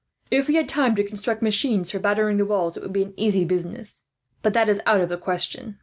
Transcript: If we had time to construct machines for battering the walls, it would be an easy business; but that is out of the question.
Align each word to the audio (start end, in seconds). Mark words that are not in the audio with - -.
If 0.31 0.47
we 0.47 0.55
had 0.55 0.67
time 0.67 0.95
to 0.95 1.03
construct 1.03 1.43
machines 1.43 1.91
for 1.91 1.99
battering 1.99 2.37
the 2.37 2.45
walls, 2.47 2.75
it 2.75 2.81
would 2.81 2.91
be 2.91 3.03
an 3.03 3.13
easy 3.17 3.45
business; 3.45 4.01
but 4.41 4.55
that 4.55 4.67
is 4.67 4.81
out 4.87 5.01
of 5.01 5.09
the 5.09 5.17
question. 5.19 5.77